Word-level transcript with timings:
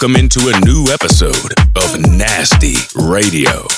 Welcome 0.00 0.14
into 0.14 0.52
a 0.54 0.60
new 0.64 0.84
episode 0.92 1.54
of 1.74 1.98
Nasty 1.98 2.76
Radio. 2.94 3.77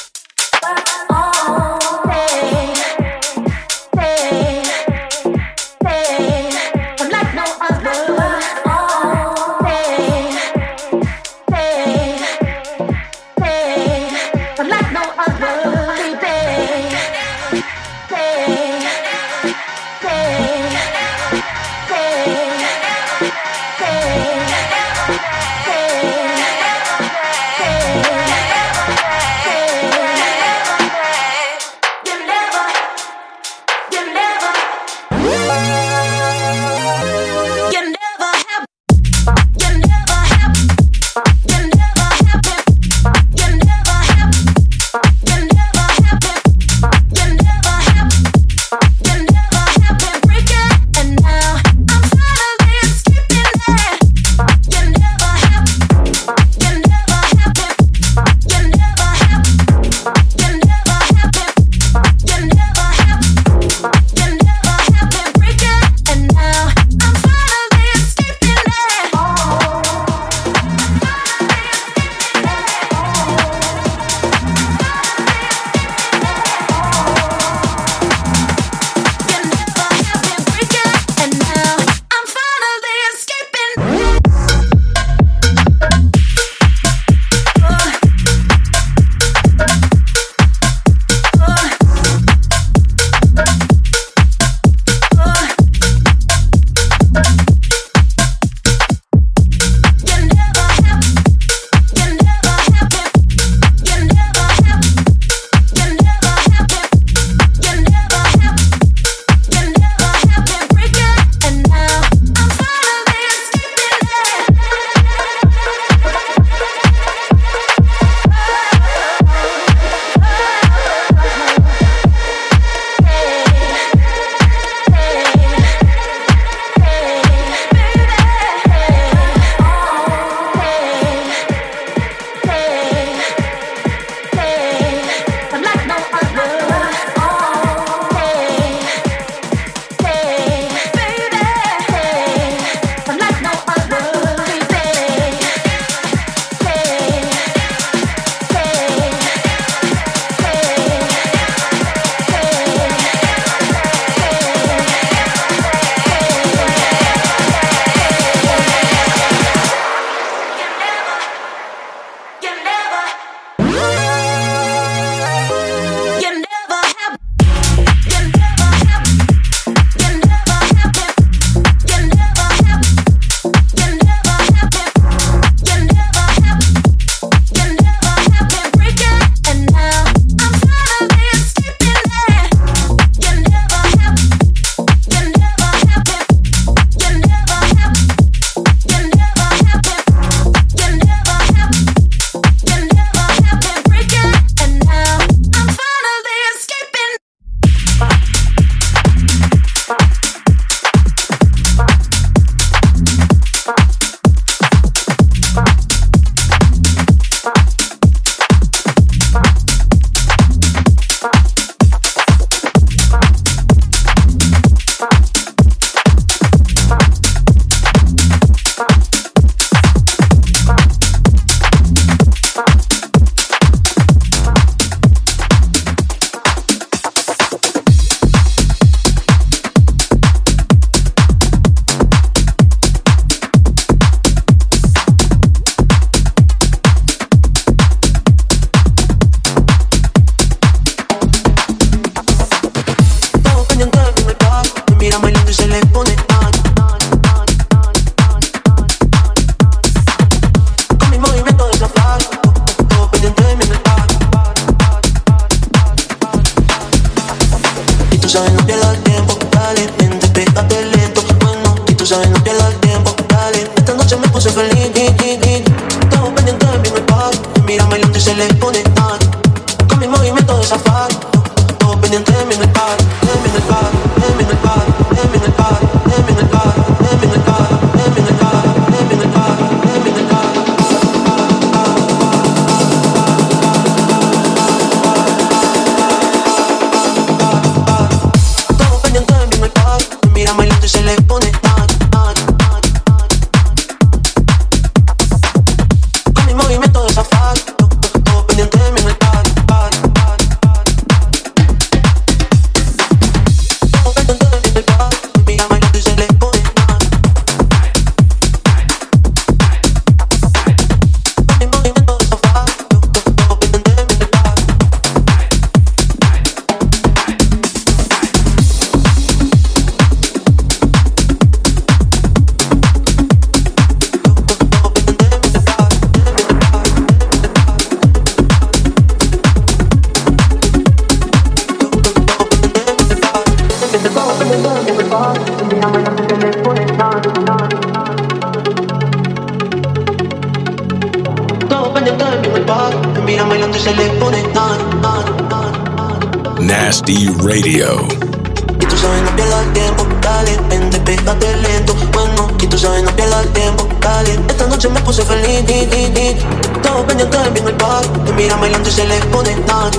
Todos 355.60 357.04
pendientes 357.04 357.44
de 357.44 357.50
mí 357.50 357.60
en 357.60 357.68
el 357.68 357.74
bar 357.74 358.02
Te 358.24 358.32
miran 358.32 358.60
bailando 358.60 358.88
y 358.88 358.92
se 358.92 359.04
les 359.04 359.22
pone 359.26 359.54
tan 359.66 359.90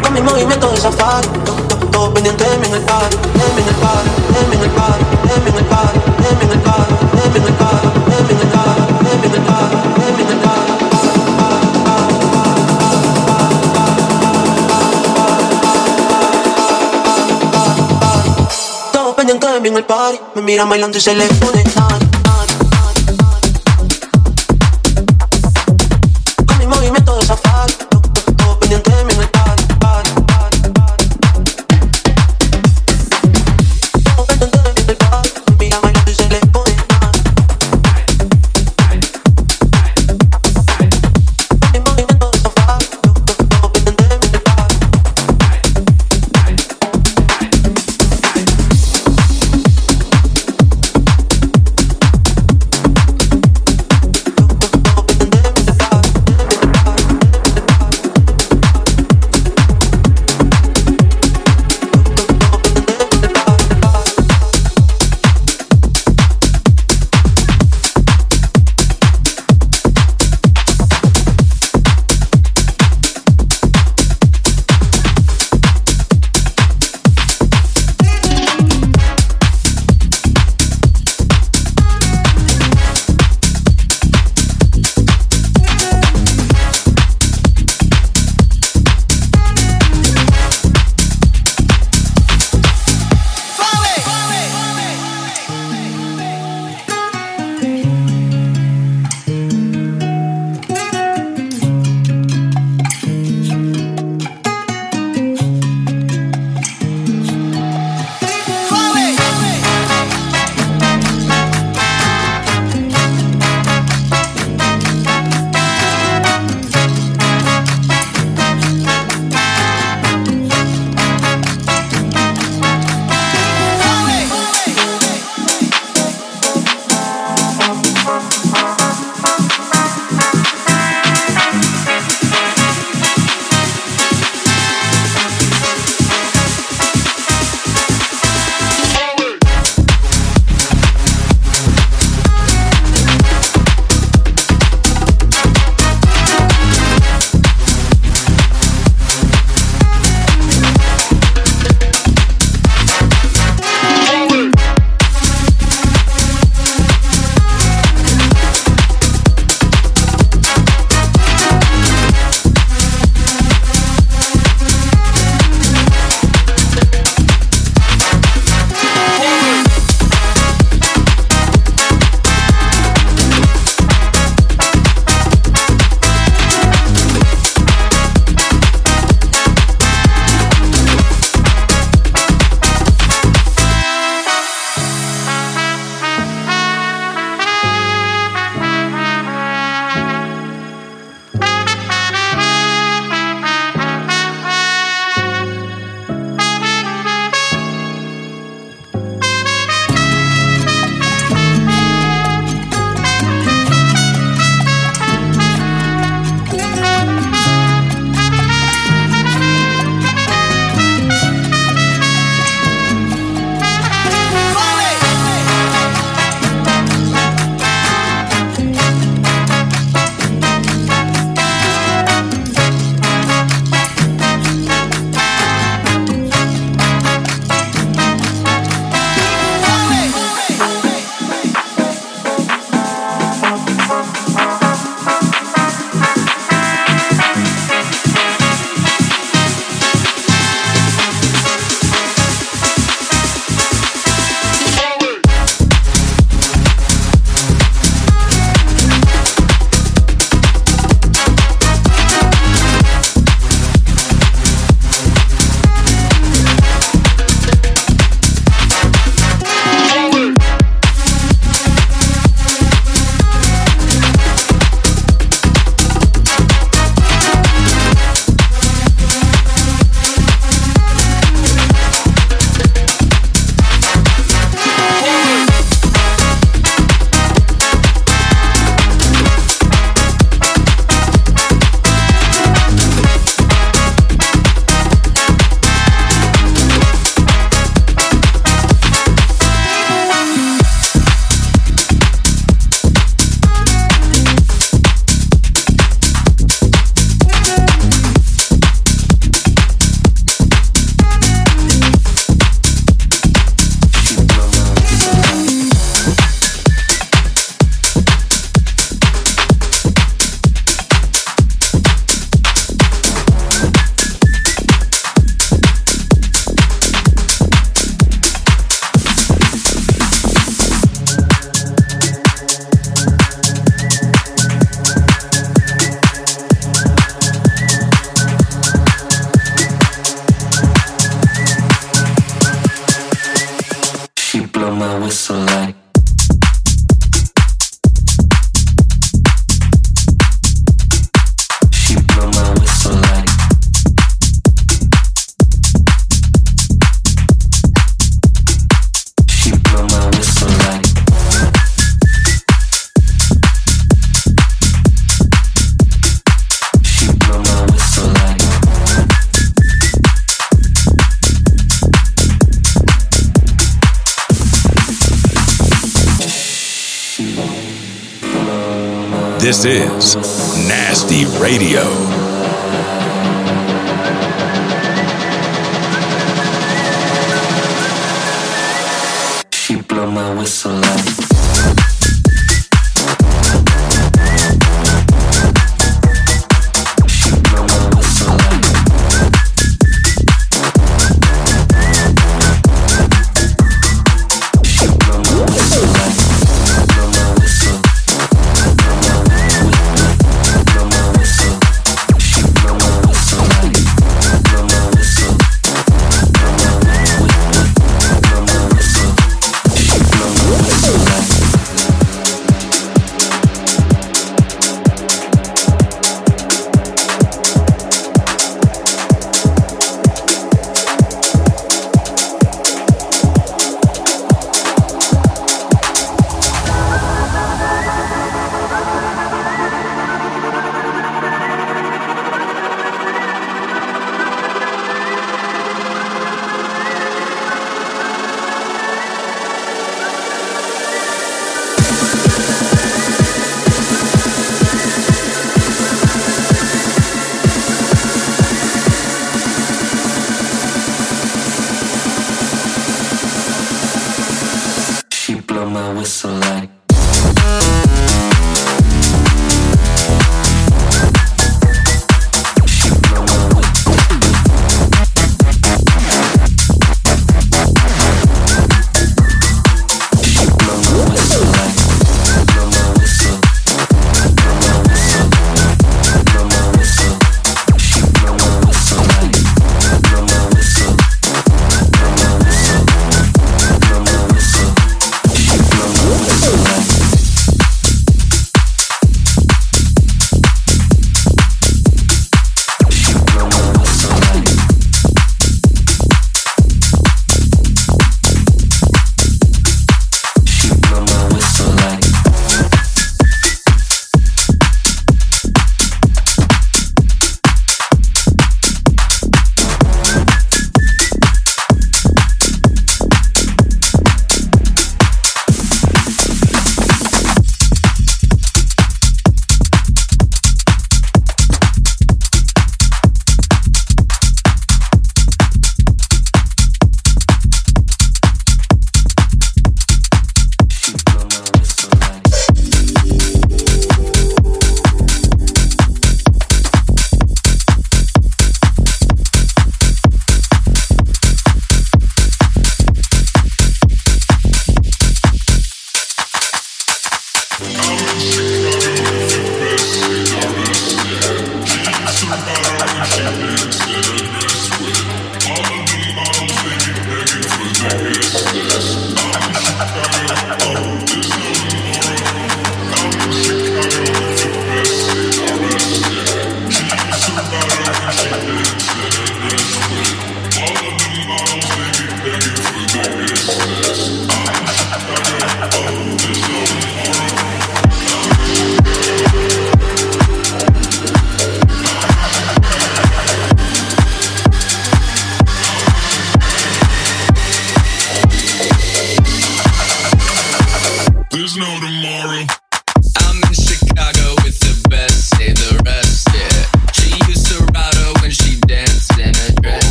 Con 0.00 0.12
mis 0.12 0.22
movimientos 0.22 0.70
de 0.72 0.80
safari 0.80 1.28
Todos 1.90 2.10
pendientes 2.10 2.48
de 2.48 2.58
mí 2.58 2.66
en 2.68 2.74
el 2.74 2.84
bar 2.84 3.10
De 3.10 3.16
mí 3.18 3.62
en 3.62 3.68
el 3.68 3.74
bar, 3.82 4.04
de 4.32 4.46
mí 4.46 4.54
en 4.54 4.62
el 4.62 4.70
bar 4.70 5.00
De 5.24 5.40
mí 5.40 5.50
en 5.50 5.58
el 5.58 5.64
bar, 5.64 5.92
de 6.22 6.30
mí 6.36 6.46
en 6.46 6.52
el 6.52 6.60
bar 6.62 6.86
De 7.12 7.26
mí 7.30 7.36
en 7.36 7.42
el 7.42 7.52
bar, 7.58 7.82
de 8.06 8.22
mí 8.22 8.30
en 8.30 8.42
el 8.42 8.54
bar 8.54 8.78
De 9.02 9.10
mí 9.18 9.26
en 9.26 9.34
el 9.34 9.42
bar, 9.42 9.70
de 9.98 10.06
mí 10.12 10.22
en 10.22 10.30
el 10.30 10.38
bar 10.38 10.60
Todos 18.92 19.14
pendientes 19.16 19.50
de 19.52 19.60
mí 19.60 19.68
en 19.68 19.76
el 19.76 19.84
party 19.84 20.20
Me 20.36 20.42
miran 20.42 20.68
bailando 20.68 20.96
y 20.96 21.00
se 21.00 21.14
les 21.16 21.32
pone 21.38 21.64
tan 21.64 21.91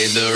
Hey, 0.00 0.06
the 0.06 0.29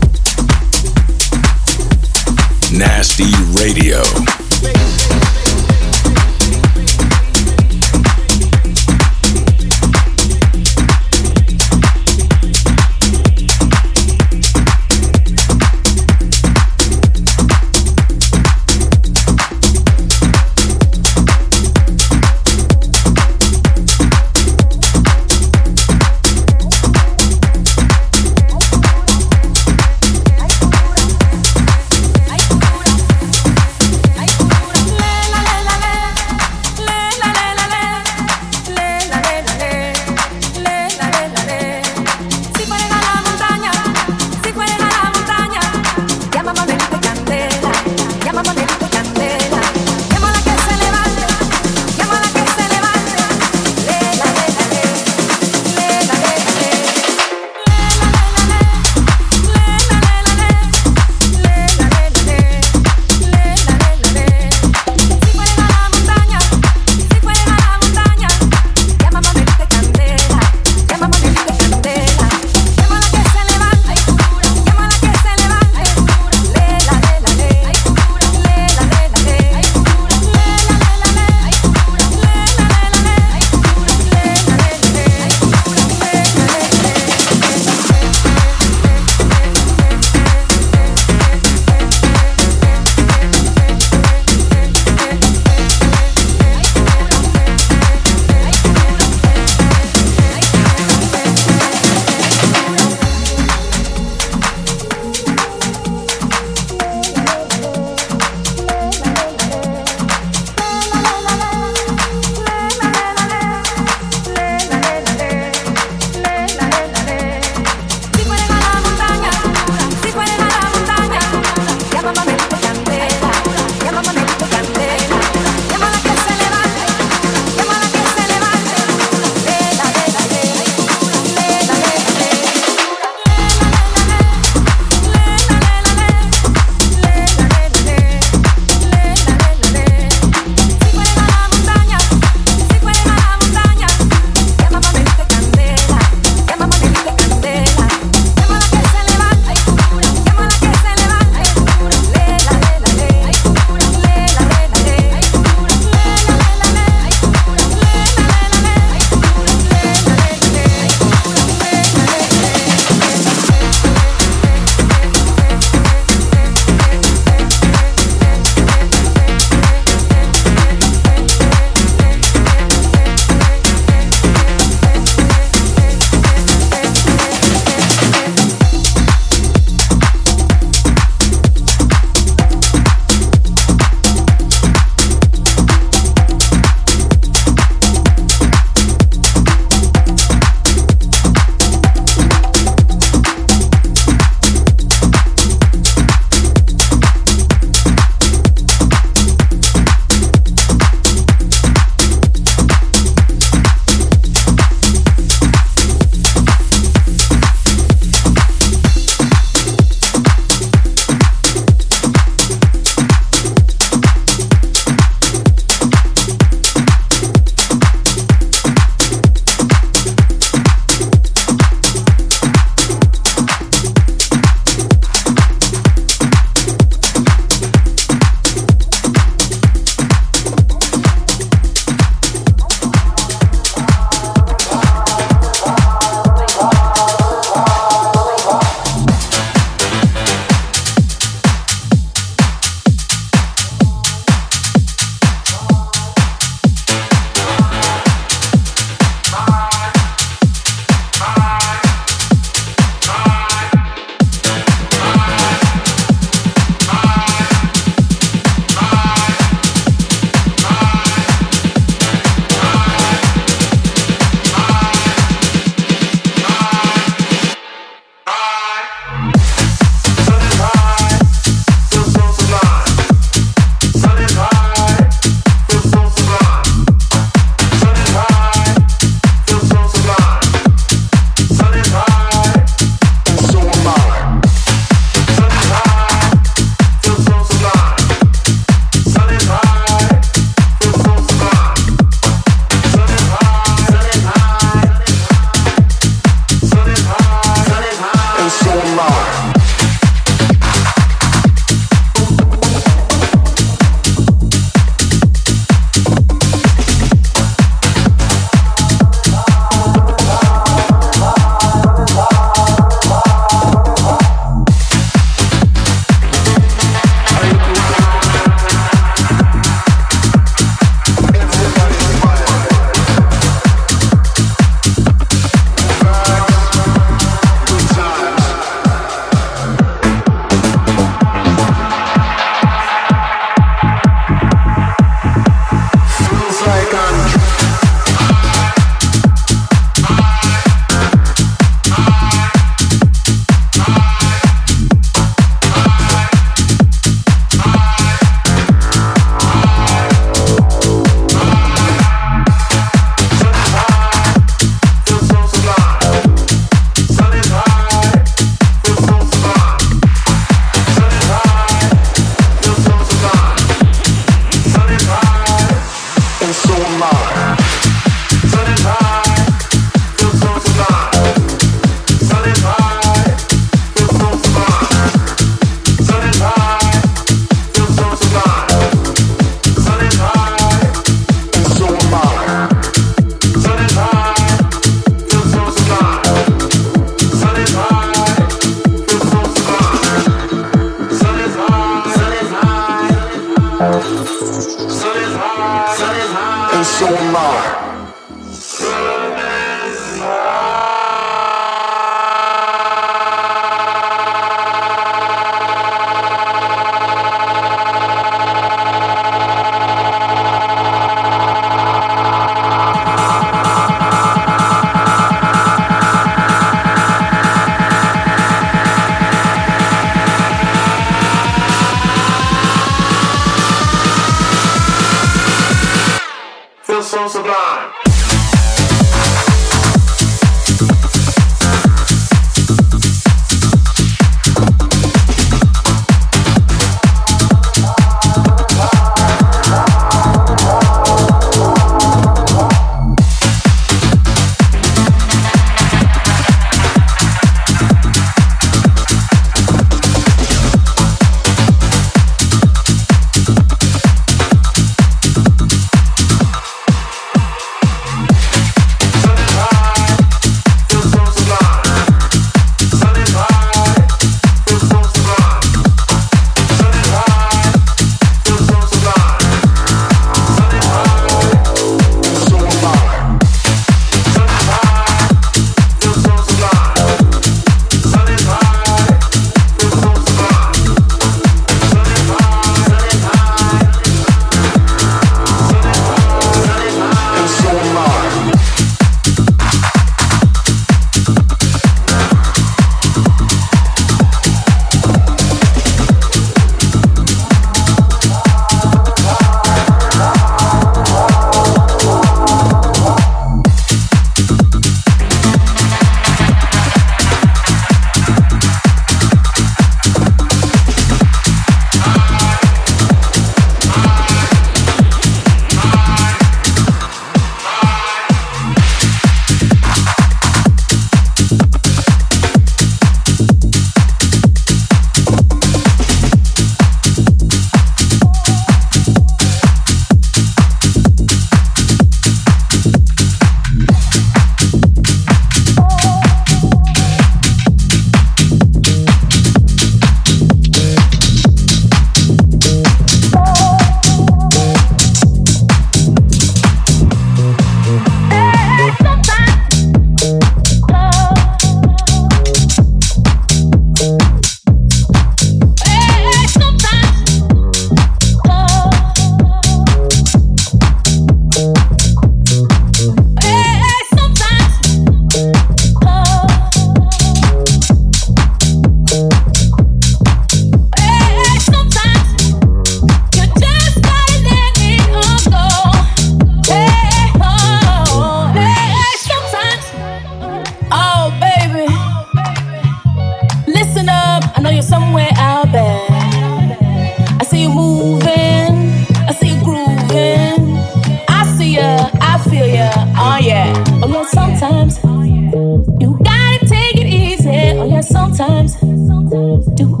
sometimes 599.31 599.65
do 599.77 600.00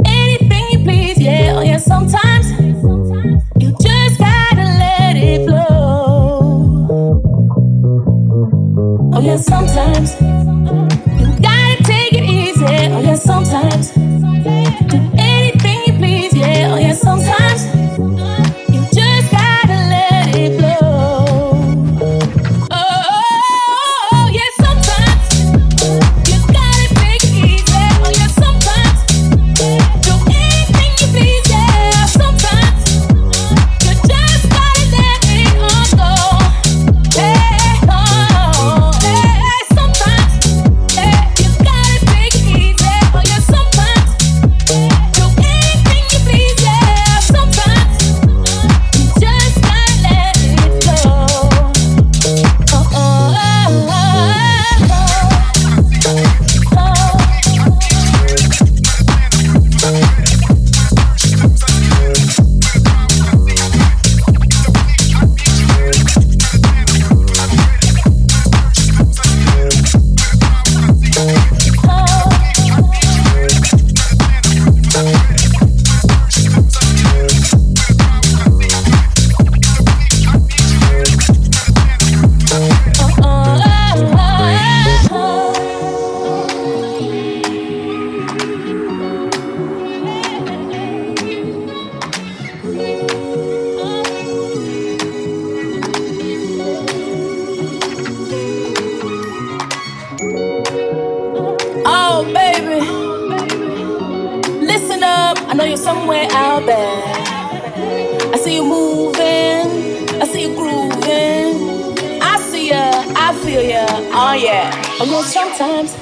Oh 114.31 114.33
yeah. 114.33 114.71
Oh 115.01 115.03
yeah, 115.03 115.23
sometimes 115.23 115.93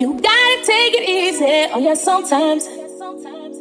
you 0.00 0.18
gotta 0.18 0.62
take 0.64 0.94
it 0.94 1.06
easy. 1.06 1.68
Oh 1.70 1.78
yeah, 1.78 1.92
sometimes 1.92 2.64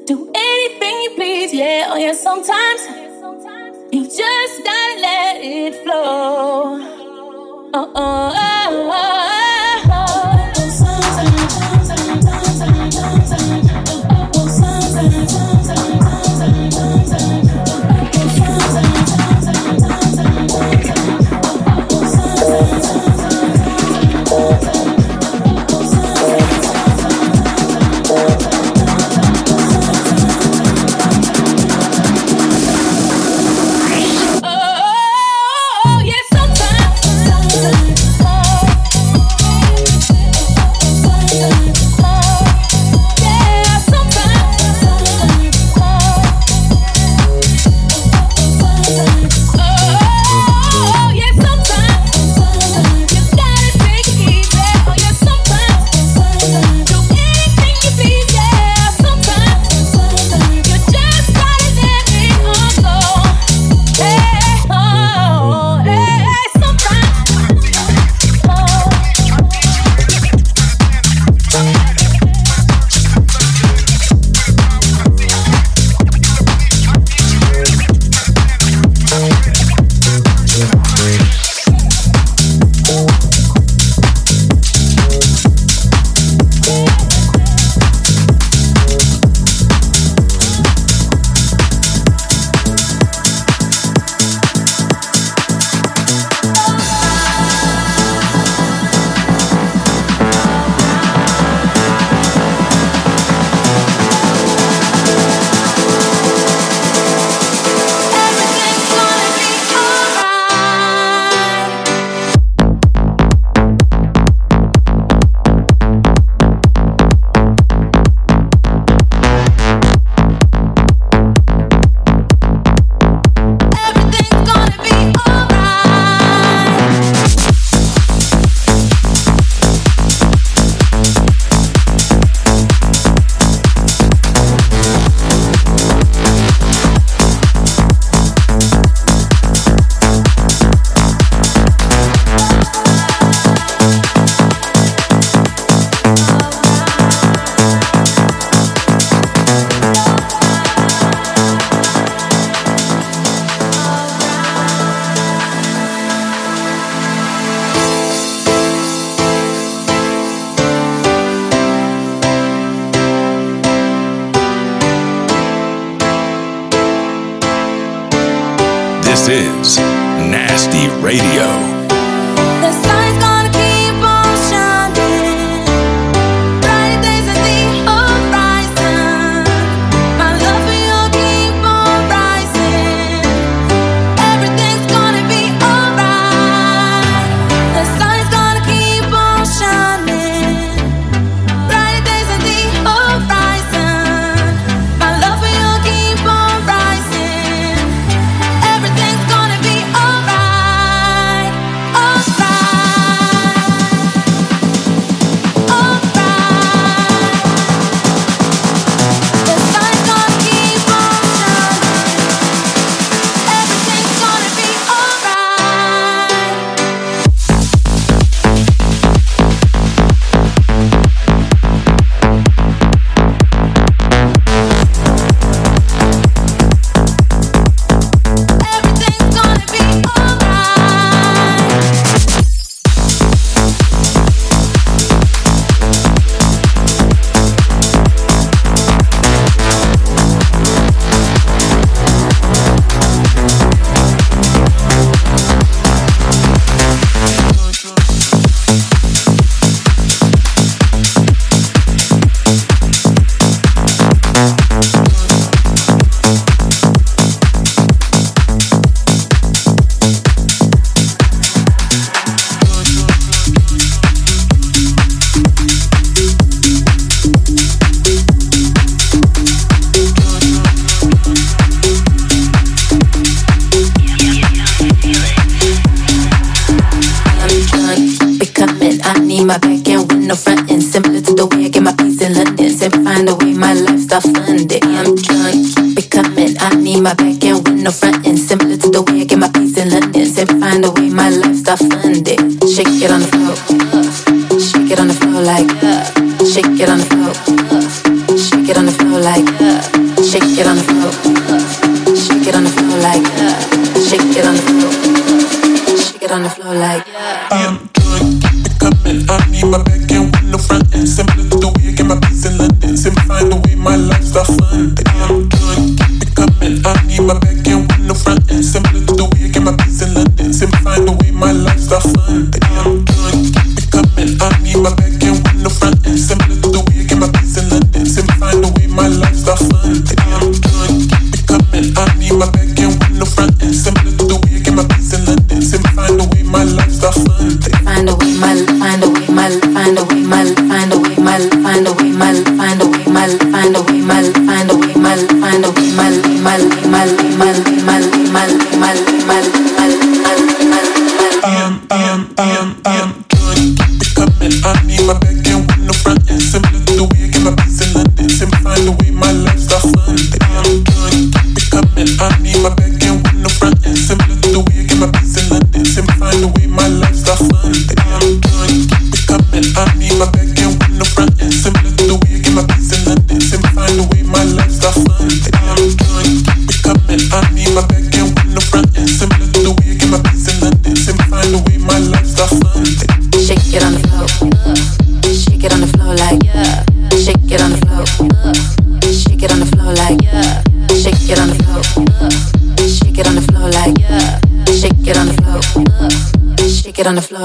do 0.07 0.31
anything 0.33 0.95
you 1.03 1.11
please. 1.15 1.53
Yeah, 1.53 1.89
oh 1.91 1.97
yeah, 1.97 2.13
sometimes 2.13 2.79
you 3.91 4.05
just 4.05 4.63
gotta 4.63 5.01
let 5.01 5.43
it 5.43 5.83
flow. 5.83 6.79
oh. 7.73 7.73
oh, 7.73 7.91
oh, 7.93 8.91
oh. 8.93 9.34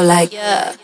like, 0.04 0.32
yeah. 0.32 0.76